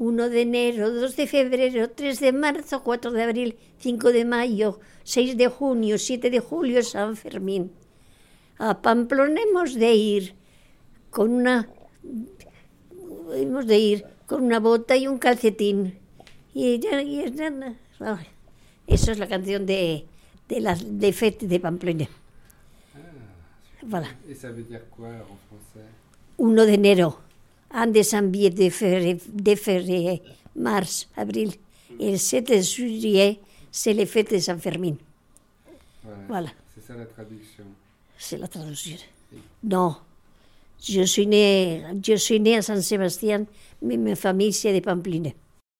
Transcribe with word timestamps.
1 0.00 0.30
de 0.30 0.40
enero, 0.42 0.90
2 0.90 1.14
de 1.14 1.26
febrero, 1.26 1.90
3 1.90 2.18
de 2.20 2.32
marzo, 2.32 2.82
4 2.82 3.12
de 3.12 3.22
abril, 3.22 3.56
5 3.78 4.12
de 4.12 4.24
mayo, 4.24 4.80
6 5.04 5.36
de 5.36 5.48
junio, 5.48 5.98
7 5.98 6.30
de 6.30 6.40
julio, 6.40 6.82
San 6.82 7.16
Fermín. 7.16 7.70
A 8.58 8.80
Pamplona 8.80 9.40
hemos 9.42 9.74
de 9.74 9.94
ir 9.94 10.34
con 11.10 11.30
una 11.30 11.68
hemos 13.34 13.66
de 13.66 13.78
ir 13.78 14.04
con 14.26 14.42
una 14.44 14.58
bota 14.58 14.96
y 14.96 15.06
un 15.06 15.18
calcetín. 15.18 15.98
Y, 16.54 16.78
ya- 16.78 17.02
y 17.02 17.20
Eso 18.86 19.12
es 19.12 19.18
la 19.18 19.28
canción 19.28 19.66
de, 19.66 20.06
de 20.48 20.60
la 20.60 20.74
de 20.74 21.12
fête 21.12 21.46
de 21.46 21.60
Pamplona. 21.60 22.08
Voilà. 23.82 24.08
Et 24.28 24.34
ça 24.34 24.50
veut 24.50 24.62
dire 24.62 24.82
quoi 24.90 25.08
en 25.08 25.36
français 25.48 25.86
1 26.38 26.64
de 26.66 26.72
enero, 26.74 27.18
de 27.72 28.02
janvier, 28.02 28.50
de 28.50 28.68
février, 28.70 29.18
de 29.28 29.54
février, 29.54 30.22
mars, 30.56 31.08
abril. 31.16 31.52
Et 31.98 32.12
le 32.12 32.16
7 32.16 32.48
de 32.48 32.60
juillet, 32.60 33.40
c'est 33.70 33.92
les 33.92 34.06
fêtes 34.06 34.32
de 34.32 34.38
San 34.38 34.58
Fermín. 34.58 34.96
Voilà. 36.02 36.18
Voilà. 36.28 36.48
C'est 36.74 36.86
ça 36.86 36.94
la 36.94 37.06
traduction. 37.06 37.64
C'est 38.18 38.38
la 38.38 38.48
traduction. 38.48 38.96
Non. 39.62 39.96
Je 40.82 41.02
suis 41.02 41.26
née, 41.26 41.82
je 42.02 42.14
suis 42.14 42.40
née 42.40 42.56
à 42.56 42.62
San 42.62 42.80
Sébastien, 42.80 43.44
mais 43.82 43.96
ma 43.98 44.16
famille 44.16 44.52
c'est 44.52 44.72
de 44.72 44.80
Pamplina. 44.80 45.30